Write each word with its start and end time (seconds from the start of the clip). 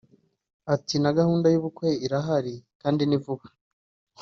Ati 0.73 0.95
«Na 1.03 1.11
gahunda 1.17 1.47
y’ubukwe 1.53 1.87
irahari 2.05 2.53
kandi 2.81 3.01
ni 3.05 3.17
vuba 3.23 3.45